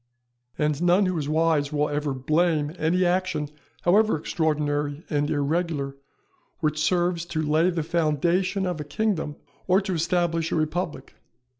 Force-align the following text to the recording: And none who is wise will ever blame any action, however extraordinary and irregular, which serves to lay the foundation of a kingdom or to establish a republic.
And 0.57 0.81
none 0.81 1.05
who 1.05 1.15
is 1.19 1.29
wise 1.29 1.71
will 1.71 1.87
ever 1.87 2.11
blame 2.11 2.73
any 2.79 3.05
action, 3.05 3.49
however 3.83 4.17
extraordinary 4.17 5.05
and 5.11 5.29
irregular, 5.29 5.95
which 6.59 6.79
serves 6.81 7.23
to 7.25 7.41
lay 7.43 7.69
the 7.69 7.83
foundation 7.83 8.65
of 8.65 8.81
a 8.81 8.83
kingdom 8.83 9.35
or 9.67 9.79
to 9.81 9.93
establish 9.93 10.51
a 10.51 10.55
republic. 10.55 11.13